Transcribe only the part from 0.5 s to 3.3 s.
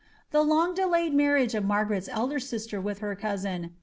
de layed marriage of Margaret's elder sister with her